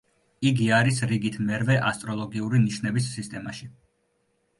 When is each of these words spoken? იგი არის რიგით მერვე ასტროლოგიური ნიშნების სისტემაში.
იგი 0.51 0.69
არის 0.77 1.01
რიგით 1.11 1.37
მერვე 1.49 1.75
ასტროლოგიური 1.89 2.61
ნიშნების 2.63 3.11
სისტემაში. 3.19 3.69